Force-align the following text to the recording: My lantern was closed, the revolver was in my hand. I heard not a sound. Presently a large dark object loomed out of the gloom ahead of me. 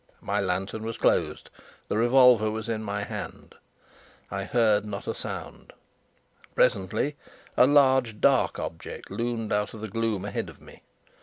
My 0.21 0.39
lantern 0.41 0.81
was 0.81 0.97
closed, 0.97 1.51
the 1.87 1.95
revolver 1.95 2.49
was 2.49 2.67
in 2.67 2.81
my 2.83 3.03
hand. 3.03 3.53
I 4.31 4.45
heard 4.45 4.83
not 4.83 5.05
a 5.07 5.13
sound. 5.13 5.73
Presently 6.55 7.17
a 7.55 7.67
large 7.67 8.19
dark 8.19 8.57
object 8.57 9.11
loomed 9.11 9.53
out 9.53 9.75
of 9.75 9.79
the 9.81 9.87
gloom 9.87 10.25
ahead 10.25 10.49
of 10.49 10.59
me. 10.59 10.81